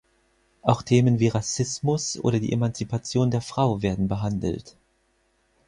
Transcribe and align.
Auch 0.63 0.81
Themen 0.81 1.19
wie 1.19 1.27
Rassismus 1.27 2.17
oder 2.17 2.39
die 2.39 2.51
Emanzipation 2.53 3.29
der 3.29 3.41
Frau 3.41 3.83
werden 3.83 4.07
behandelt. 4.07 4.75